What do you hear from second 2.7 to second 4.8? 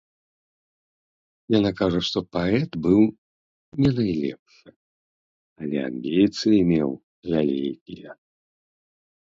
быў не найлепшы,